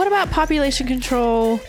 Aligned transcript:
what 0.00 0.06
about 0.06 0.30
population 0.30 0.86
control 0.86 1.60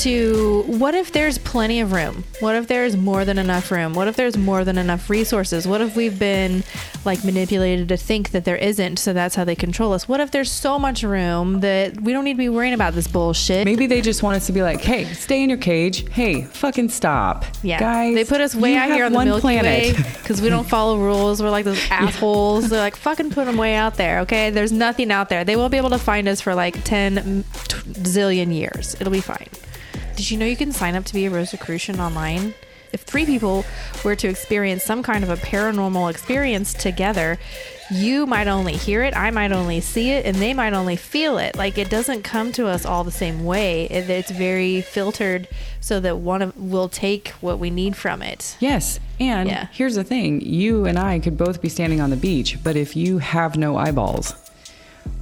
to 0.00 0.62
what 0.66 0.94
if 0.94 1.12
there's 1.12 1.38
plenty 1.38 1.80
of 1.80 1.92
room? 1.92 2.24
What 2.40 2.54
if 2.56 2.68
there's 2.68 2.96
more 2.96 3.24
than 3.24 3.38
enough 3.38 3.70
room? 3.70 3.94
What 3.94 4.08
if 4.08 4.16
there's 4.16 4.36
more 4.36 4.64
than 4.64 4.78
enough 4.78 5.10
resources? 5.10 5.66
What 5.66 5.80
if 5.80 5.96
we've 5.96 6.18
been 6.18 6.62
like 7.04 7.24
manipulated 7.24 7.88
to 7.88 7.96
think 7.96 8.30
that 8.30 8.44
there 8.44 8.56
isn't, 8.56 8.98
so 8.98 9.12
that's 9.12 9.34
how 9.34 9.44
they 9.44 9.54
control 9.54 9.92
us? 9.92 10.08
What 10.08 10.20
if 10.20 10.30
there's 10.30 10.50
so 10.50 10.78
much 10.78 11.02
room 11.02 11.60
that 11.60 12.00
we 12.00 12.12
don't 12.12 12.24
need 12.24 12.34
to 12.34 12.38
be 12.38 12.48
worrying 12.48 12.74
about 12.74 12.94
this 12.94 13.06
bullshit? 13.08 13.64
Maybe 13.64 13.86
they 13.86 14.00
just 14.00 14.22
want 14.22 14.36
us 14.36 14.46
to 14.46 14.52
be 14.52 14.62
like, 14.62 14.80
hey, 14.80 15.04
stay 15.12 15.42
in 15.42 15.50
your 15.50 15.58
cage. 15.58 16.08
Hey, 16.10 16.42
fucking 16.42 16.88
stop. 16.88 17.44
Yeah, 17.62 17.78
Guys, 17.78 18.14
they 18.14 18.24
put 18.24 18.40
us 18.40 18.54
way 18.54 18.76
out 18.76 18.90
here 18.90 19.04
on 19.04 19.12
the 19.12 19.24
Milky 19.24 19.40
planet. 19.42 19.96
Way 19.96 20.02
because 20.22 20.40
we 20.40 20.48
don't 20.48 20.68
follow 20.68 20.98
rules. 20.98 21.42
We're 21.42 21.50
like 21.50 21.64
those 21.64 21.82
assholes. 21.90 22.68
They're 22.70 22.80
like 22.80 22.96
fucking 22.96 23.30
put 23.30 23.46
them 23.46 23.56
way 23.56 23.74
out 23.74 23.96
there. 23.96 24.20
Okay, 24.20 24.50
there's 24.50 24.72
nothing 24.72 25.10
out 25.10 25.28
there. 25.28 25.44
They 25.44 25.56
won't 25.56 25.70
be 25.70 25.76
able 25.76 25.90
to 25.90 25.98
find 25.98 26.28
us 26.28 26.40
for 26.40 26.54
like 26.54 26.82
ten 26.84 27.18
m- 27.18 27.44
t- 27.68 27.76
zillion 28.00 28.54
years. 28.54 28.96
It'll 29.00 29.12
be 29.12 29.20
fine. 29.20 29.48
Did 30.20 30.30
you 30.30 30.36
know 30.36 30.44
you 30.44 30.54
can 30.54 30.70
sign 30.70 30.96
up 30.96 31.06
to 31.06 31.14
be 31.14 31.24
a 31.24 31.30
Rosicrucian 31.30 31.98
online? 31.98 32.52
If 32.92 33.00
three 33.00 33.24
people 33.24 33.64
were 34.04 34.14
to 34.16 34.28
experience 34.28 34.84
some 34.84 35.02
kind 35.02 35.24
of 35.24 35.30
a 35.30 35.36
paranormal 35.36 36.10
experience 36.10 36.74
together, 36.74 37.38
you 37.90 38.26
might 38.26 38.46
only 38.46 38.74
hear 38.74 39.02
it, 39.02 39.16
I 39.16 39.30
might 39.30 39.50
only 39.50 39.80
see 39.80 40.10
it, 40.10 40.26
and 40.26 40.36
they 40.36 40.52
might 40.52 40.74
only 40.74 40.96
feel 40.96 41.38
it. 41.38 41.56
Like 41.56 41.78
it 41.78 41.88
doesn't 41.88 42.22
come 42.22 42.52
to 42.52 42.66
us 42.66 42.84
all 42.84 43.02
the 43.02 43.10
same 43.10 43.46
way. 43.46 43.84
It- 43.86 44.10
It's 44.10 44.30
very 44.30 44.82
filtered 44.82 45.48
so 45.80 46.00
that 46.00 46.18
one 46.18 46.42
of 46.42 46.54
will 46.54 46.90
take 46.90 47.28
what 47.40 47.58
we 47.58 47.70
need 47.70 47.96
from 47.96 48.20
it. 48.20 48.56
Yes. 48.60 49.00
And 49.18 49.48
Yeah. 49.48 49.68
here's 49.72 49.94
the 49.94 50.04
thing 50.04 50.42
you 50.42 50.84
and 50.84 50.98
I 50.98 51.18
could 51.18 51.38
both 51.38 51.62
be 51.62 51.70
standing 51.70 52.02
on 52.02 52.10
the 52.10 52.16
beach, 52.16 52.58
but 52.62 52.76
if 52.76 52.94
you 52.94 53.20
have 53.20 53.56
no 53.56 53.78
eyeballs, 53.78 54.34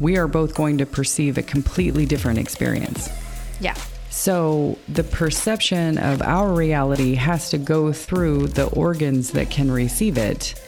we 0.00 0.16
are 0.16 0.26
both 0.26 0.52
going 0.56 0.78
to 0.78 0.84
perceive 0.84 1.38
a 1.38 1.42
completely 1.42 2.06
different 2.06 2.40
experience. 2.40 3.08
Yeah. 3.60 3.74
So 4.10 4.76
the 4.88 5.04
perception 5.04 5.96
of 5.96 6.20
our 6.20 6.52
reality 6.52 7.14
has 7.14 7.48
to 7.50 7.58
go 7.58 7.92
through 7.92 8.48
the 8.48 8.66
organs 8.66 9.30
that 9.30 9.50
can 9.50 9.70
receive 9.70 10.18
it. 10.18 10.60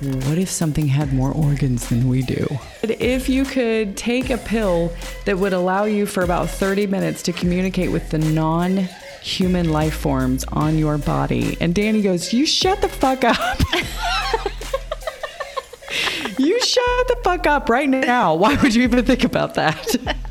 What 0.00 0.38
if 0.38 0.48
something 0.48 0.88
had 0.88 1.12
more 1.12 1.32
organs 1.32 1.90
than 1.90 2.08
we 2.08 2.22
do? 2.22 2.46
If 2.82 3.28
you 3.28 3.44
could 3.44 3.96
take 3.96 4.30
a 4.30 4.38
pill 4.38 4.90
that 5.26 5.38
would 5.38 5.52
allow 5.52 5.84
you 5.84 6.06
for 6.06 6.22
about 6.22 6.48
30 6.48 6.86
minutes 6.86 7.22
to 7.24 7.32
communicate 7.32 7.92
with 7.92 8.10
the 8.10 8.18
non 8.18 8.88
human 9.22 9.70
life 9.70 9.94
forms 9.94 10.44
on 10.44 10.78
your 10.78 10.96
body, 10.96 11.58
and 11.60 11.74
Danny 11.74 12.00
goes, 12.00 12.32
You 12.32 12.46
shut 12.46 12.80
the 12.80 12.88
fuck 12.88 13.22
up. 13.22 13.36
you 16.38 16.58
shut 16.60 17.08
the 17.08 17.18
fuck 17.22 17.46
up 17.46 17.68
right 17.68 17.88
now. 17.88 18.34
Why 18.34 18.56
would 18.56 18.74
you 18.74 18.82
even 18.82 19.04
think 19.04 19.24
about 19.24 19.54
that? 19.54 20.16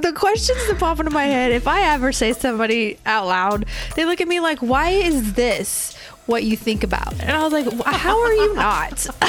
The 0.00 0.12
questions 0.14 0.66
that 0.68 0.78
pop 0.78 0.98
into 1.00 1.10
my 1.10 1.24
head. 1.24 1.52
If 1.52 1.66
I 1.68 1.82
ever 1.94 2.12
say 2.12 2.32
somebody 2.32 2.98
out 3.06 3.26
loud, 3.26 3.66
they 3.94 4.04
look 4.04 4.20
at 4.20 4.28
me 4.28 4.40
like, 4.40 4.58
"Why 4.60 4.90
is 4.90 5.34
this 5.34 5.96
what 6.26 6.44
you 6.44 6.56
think 6.56 6.82
about?" 6.84 7.12
And 7.20 7.30
I 7.30 7.42
was 7.44 7.52
like, 7.52 7.66
"How 7.86 8.20
are 8.20 8.32
you 8.32 8.54
not?" 8.54 9.06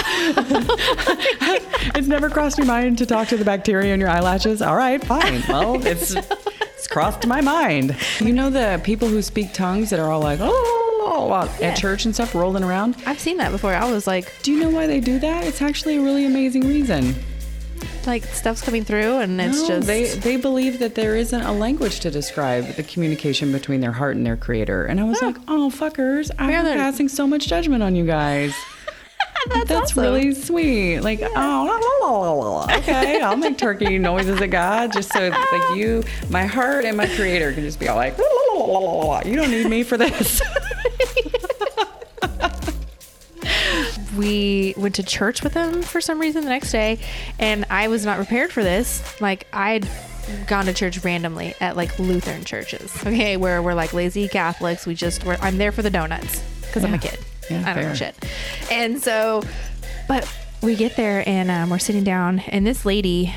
it's 1.96 2.08
never 2.08 2.30
crossed 2.30 2.58
your 2.58 2.68
mind 2.68 2.98
to 3.00 3.06
talk 3.06 3.28
to 3.30 3.38
the 3.38 3.46
bacteria 3.46 3.94
in 3.94 4.00
your 4.00 4.10
eyelashes. 4.10 4.62
All 4.62 4.76
right, 4.76 5.04
fine. 5.04 5.44
Well, 5.48 5.86
it's 5.86 6.12
it's 6.16 6.88
crossed 6.88 7.26
my 7.28 7.42
mind. 7.42 7.96
You 8.20 8.34
know 8.34 8.50
the 8.50 8.80
people 8.84 9.08
who 9.08 9.22
speak 9.22 9.54
tongues 9.54 9.90
that 9.90 10.00
are 10.00 10.12
all 10.12 10.22
like 10.22 10.40
oh 10.42 11.48
Yeah. 11.60 11.68
at 11.70 11.78
church 11.78 12.06
and 12.06 12.14
stuff, 12.14 12.36
rolling 12.36 12.64
around. 12.64 12.96
I've 13.06 13.20
seen 13.20 13.38
that 13.38 13.52
before. 13.52 13.74
I 13.74 13.90
was 13.90 14.08
like, 14.08 14.32
Do 14.44 14.52
you 14.52 14.60
know 14.60 14.70
why 14.70 14.88
they 14.88 15.00
do 15.00 15.20
that? 15.20 15.44
It's 15.46 15.62
actually 15.62 15.98
a 15.98 16.02
really 16.02 16.26
amazing 16.26 16.68
reason. 16.68 17.16
Like 18.08 18.24
stuff's 18.26 18.62
coming 18.62 18.84
through, 18.84 19.18
and 19.20 19.40
it's 19.40 19.62
No, 19.62 19.68
just 19.68 19.88
they 19.88 20.06
they 20.16 20.38
believe 20.38 20.80
that 20.80 20.96
there 20.96 21.16
isn't 21.16 21.42
a 21.42 21.52
language 21.52 22.00
to 22.02 22.10
describe 22.12 22.66
the 22.76 22.84
communication 22.84 23.52
between 23.52 23.82
their 23.82 23.92
heart 23.92 24.16
and 24.16 24.26
their 24.26 24.38
creator. 24.38 24.86
And 24.86 25.00
I 25.00 25.04
was 25.04 25.22
like, 25.22 25.36
oh 25.48 25.70
fuckers, 25.70 26.32
I'm 26.40 26.50
Yeah, 26.50 26.64
passing 26.64 27.10
so 27.10 27.28
much 27.28 27.48
judgment 27.48 27.84
on 27.84 27.96
you 27.96 28.06
guys. 28.06 28.54
That's, 29.50 29.72
awesome. 29.72 30.04
really 30.04 30.34
sweet. 30.34 31.00
Like, 31.00 31.22
oh, 31.22 31.28
la, 32.02 32.08
la, 32.08 32.32
la, 32.34 32.78
okay, 32.80 33.22
I'll 33.22 33.38
make 33.38 33.58
turkey 33.58 33.98
noises 33.98 34.42
at 34.42 34.50
God 34.50 34.92
just 34.92 35.14
so 35.14 35.30
like 35.30 35.78
you, 35.78 36.04
my 36.30 36.46
heart 36.46 36.84
and 36.84 36.98
my 36.98 37.08
creator 37.08 37.54
can 37.54 37.64
just 37.64 37.80
be 37.80 37.88
all 37.88 37.96
like, 37.96 38.18
you 38.18 39.36
don't 39.36 39.52
need 39.52 39.68
me 39.70 39.84
for 39.84 39.98
this. 39.98 40.42
We 44.18 44.74
went 44.78 44.96
to 44.96 45.04
church 45.04 45.44
with 45.44 45.54
them 45.54 45.82
for 45.82 46.02
some 46.02 46.20
reason 46.20 46.44
the 46.44 46.50
next 46.50 46.72
day 46.72 47.00
and 47.40 47.66
i 47.70 47.88
was 47.88 48.06
not 48.06 48.18
prepared 48.18 48.52
for 48.52 48.64
this. 48.64 49.20
Like 49.22 49.48
i'd 49.54 49.88
gone 50.46 50.66
to 50.66 50.74
church 50.74 51.04
randomly 51.06 51.54
at 51.62 51.78
like 51.78 51.98
lutheran 52.00 52.44
churches. 52.44 52.94
Okay 53.06 53.38
where 53.38 53.62
we're 53.62 53.74
like 53.74 53.94
lazy 53.94 54.28
catholics. 54.28 54.86
We 54.86 54.96
just 54.96 55.24
we're, 55.24 55.38
i'm 55.42 55.58
there 55.58 55.72
for 55.72 55.82
the 55.82 55.90
donuts 55.90 56.42
because 56.62 56.84
i'm 56.84 56.94
a 56.94 57.00
kid. 57.00 57.20
Yeah, 57.50 57.64
i 57.66 57.74
don't 57.74 57.84
know 57.84 57.94
shit. 57.94 58.16
And 58.72 59.02
so 59.02 59.44
but 60.08 60.32
we 60.62 60.76
get 60.76 60.96
there 60.96 61.24
and 61.28 61.52
um, 61.52 61.70
we're 61.70 61.78
sitting 61.80 62.04
down 62.04 62.40
and 62.40 62.66
this 62.66 62.86
lady 62.86 63.34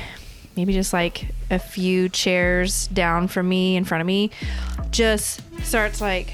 maybe 0.55 0.73
just 0.73 0.91
like 0.91 1.27
a 1.49 1.59
few 1.59 2.09
chairs 2.09 2.87
down 2.87 3.27
from 3.27 3.47
me 3.47 3.75
in 3.75 3.85
front 3.85 4.01
of 4.01 4.07
me 4.07 4.31
just 4.89 5.41
starts 5.63 6.01
like 6.01 6.33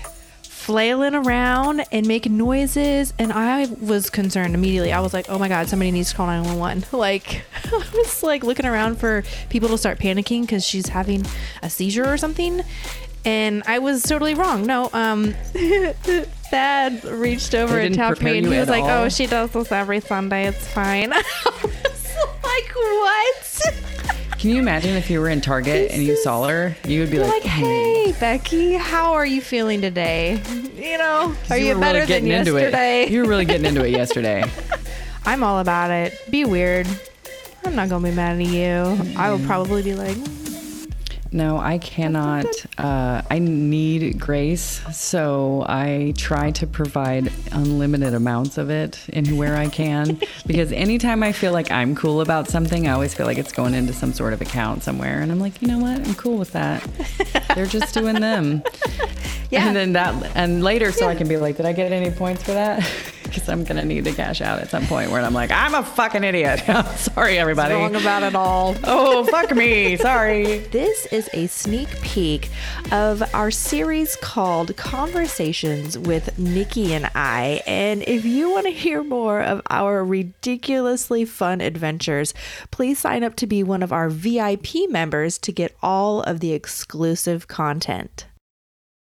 flailing 0.67 1.16
around 1.16 1.81
and 1.94 2.05
making 2.05 2.35
noises 2.35 3.13
and 3.17 3.31
i 3.31 3.66
was 3.79 4.09
concerned 4.09 4.53
immediately. 4.53 4.91
I 4.91 5.00
was 5.00 5.13
like 5.13 5.29
oh 5.29 5.39
my 5.39 5.47
god 5.47 5.69
somebody 5.69 5.91
needs 5.91 6.09
to 6.09 6.17
call 6.17 6.28
911 6.28 6.83
like 7.00 7.44
i 7.63 7.89
was 7.94 8.22
like 8.22 8.44
looking 8.44 8.66
around 8.66 9.00
for 9.00 9.23
people 9.50 9.69
to 9.69 9.77
start 9.77 9.97
panicking 9.97 10.41
because 10.41 10.66
she's 10.66 10.89
having 10.89 11.25
a 11.63 11.69
seizure 11.69 12.06
or 12.06 12.17
something 12.17 12.63
and 13.23 13.63
i 13.66 13.79
was 13.79 14.03
totally 14.03 14.33
wrong. 14.35 14.66
No 14.66 14.89
um 14.91 15.33
Thad 16.51 17.01
reached 17.06 17.56
over 17.56 17.79
and 17.79 17.95
tapped 17.95 18.22
me 18.22 18.38
and 18.38 18.47
he 18.47 18.59
was 18.59 18.67
like 18.67 18.83
all? 18.83 19.06
oh 19.06 19.09
she 19.09 19.25
does 19.25 19.51
this 19.51 19.72
every 19.72 20.01
sunday. 20.01 20.47
It's 20.47 20.67
fine. 20.67 21.13
I 21.13 21.23
was 21.63 22.17
like 22.44 22.75
what 22.75 23.46
Can 24.47 24.55
you 24.55 24.61
imagine 24.61 24.95
if 24.95 25.09
you 25.09 25.19
were 25.19 25.27
in 25.27 25.41
Target 25.41 25.91
and 25.91 26.01
you 26.01 26.15
saw 26.15 26.47
her? 26.47 26.73
You 26.87 27.01
would 27.01 27.11
be 27.11 27.19
like, 27.19 27.29
like, 27.29 27.43
hey, 27.43 28.15
Becky, 28.17 28.75
how 28.75 29.11
are 29.11 29.25
you 29.25 29.41
feeling 29.41 29.81
today? 29.81 30.41
You 30.77 30.97
know, 30.97 31.35
are 31.49 31.57
you, 31.57 31.73
were 31.73 31.81
better 31.81 31.99
really 31.99 32.13
than 32.13 32.27
yesterday? 32.27 33.09
You 33.09 33.23
were 33.23 33.27
really 33.27 33.43
getting 33.51 33.65
into 33.65 33.83
it 33.83 33.89
yesterday. 33.89 34.49
I'm 35.25 35.43
all 35.43 35.59
about 35.59 35.91
it. 35.91 36.13
Be 36.29 36.45
weird. 36.45 36.87
I'm 37.65 37.75
not 37.75 37.89
gonna 37.89 38.07
be 38.07 38.15
mad 38.15 38.39
at 38.39 38.45
you. 38.45 39.15
I 39.17 39.31
will 39.31 39.39
mm. 39.39 39.47
probably 39.47 39.83
be 39.83 39.95
like, 39.95 40.15
No, 41.31 41.57
I 41.57 41.77
cannot. 41.77 42.45
Uh, 42.77 43.21
I 43.29 43.39
need 43.39 44.19
grace, 44.19 44.81
so 44.91 45.65
I 45.67 46.13
try 46.17 46.51
to 46.51 46.67
provide 46.67 47.31
unlimited 47.51 48.13
amounts 48.13 48.57
of 48.57 48.69
it 48.69 48.99
anywhere 49.13 49.55
I 49.55 49.67
can. 49.67 50.19
because 50.47 50.71
anytime 50.71 51.23
I 51.23 51.31
feel 51.31 51.51
like 51.51 51.71
I'm 51.71 51.95
cool 51.95 52.21
about 52.21 52.47
something, 52.47 52.88
I 52.88 52.91
always 52.91 53.13
feel 53.13 53.25
like 53.25 53.38
it's 53.38 53.51
going 53.51 53.73
into 53.73 53.93
some 53.93 54.13
sort 54.13 54.33
of 54.33 54.41
account 54.41 54.83
somewhere, 54.83 55.21
and 55.21 55.31
I'm 55.31 55.39
like, 55.39 55.61
you 55.61 55.67
know 55.67 55.79
what? 55.79 56.07
I'm 56.07 56.15
cool 56.15 56.38
with 56.38 56.53
that. 56.53 56.88
They're 57.55 57.65
just 57.65 57.94
doing 57.94 58.19
them. 58.19 58.63
Yeah. 59.49 59.67
And 59.67 59.75
then 59.75 59.94
that, 59.94 60.35
and 60.35 60.61
later, 60.61 60.91
so 60.91 61.07
I 61.07 61.15
can 61.19 61.29
be 61.29 61.38
like, 61.38 61.55
did 61.55 61.65
I 61.65 61.71
get 61.71 61.94
any 61.94 62.11
points 62.11 62.44
for 62.44 62.51
that? 62.51 62.85
Because 63.27 63.49
I'm 63.49 63.63
gonna 63.63 63.85
need 63.85 64.05
to 64.05 64.11
cash 64.11 64.41
out 64.41 64.59
at 64.59 64.69
some 64.69 64.85
point 64.88 65.11
where 65.11 65.21
I'm 65.21 65.33
like, 65.33 65.51
I'm 65.51 65.73
a 65.73 65.83
fucking 65.83 66.23
idiot. 66.23 66.59
Sorry, 66.95 67.38
everybody. 67.38 67.73
wrong 67.73 67.95
about 67.95 68.23
it 68.23 68.35
all. 68.35 68.75
oh, 68.83 69.25
fuck 69.25 69.56
me. 69.56 69.97
Sorry. 69.97 70.59
This 70.59 71.06
is 71.07 71.29
a 71.33 71.47
sneak 71.47 71.89
peek 72.01 72.50
of 72.91 73.24
our 73.33 73.51
series 73.51 74.15
called 74.18 74.75
Conversations 74.77 75.97
with 75.97 76.38
Nikki 76.38 76.94
and 76.94 77.09
I. 77.15 77.62
And 77.68 78.03
if 78.03 78.25
you 78.25 78.51
want 78.51 78.65
to 78.65 78.71
hear 78.71 79.03
more 79.03 79.41
of 79.41 79.62
our 79.69 80.03
ridiculously 80.03 81.25
fun 81.25 81.62
adventures, 81.62 82.33
please 82.71 83.00
sign 83.00 83.24
up 83.24 83.35
to 83.35 83.47
be 83.47 83.63
one 83.63 83.83
of 83.83 83.91
our 83.91 84.09
VIP 84.09 84.89
members 84.89 85.38
to 85.39 85.51
get 85.51 85.75
all 85.81 86.21
of 86.21 86.39
the 86.39 86.53
exclusive 86.53 87.47
content. 87.47 88.25